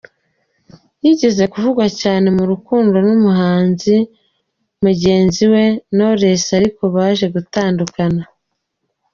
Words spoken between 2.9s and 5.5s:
n’umuhanzi mugenzi